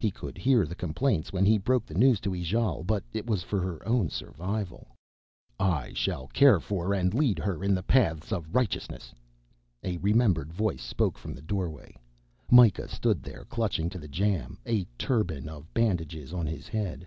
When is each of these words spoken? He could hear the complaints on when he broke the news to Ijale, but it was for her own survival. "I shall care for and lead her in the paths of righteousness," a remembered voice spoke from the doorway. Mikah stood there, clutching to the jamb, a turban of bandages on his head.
He 0.00 0.10
could 0.10 0.36
hear 0.36 0.66
the 0.66 0.74
complaints 0.74 1.28
on 1.30 1.32
when 1.34 1.44
he 1.44 1.56
broke 1.56 1.86
the 1.86 1.94
news 1.94 2.18
to 2.22 2.34
Ijale, 2.34 2.82
but 2.84 3.04
it 3.12 3.24
was 3.24 3.44
for 3.44 3.60
her 3.60 3.86
own 3.86 4.08
survival. 4.10 4.88
"I 5.60 5.92
shall 5.92 6.26
care 6.26 6.58
for 6.58 6.92
and 6.92 7.14
lead 7.14 7.38
her 7.38 7.62
in 7.62 7.72
the 7.72 7.84
paths 7.84 8.32
of 8.32 8.52
righteousness," 8.52 9.14
a 9.84 9.96
remembered 9.98 10.52
voice 10.52 10.82
spoke 10.82 11.16
from 11.16 11.34
the 11.34 11.40
doorway. 11.40 11.94
Mikah 12.50 12.88
stood 12.88 13.22
there, 13.22 13.44
clutching 13.44 13.88
to 13.90 13.98
the 14.00 14.08
jamb, 14.08 14.58
a 14.66 14.88
turban 14.98 15.48
of 15.48 15.72
bandages 15.72 16.32
on 16.34 16.48
his 16.48 16.66
head. 16.66 17.06